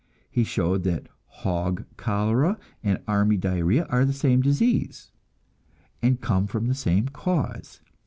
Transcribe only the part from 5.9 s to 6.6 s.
and come